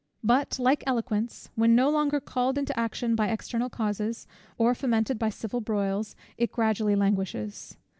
[0.23, 4.25] But like eloquence, when no longer called into action by external causes,
[4.57, 7.77] or fomented by civil broils, it gradually languishes.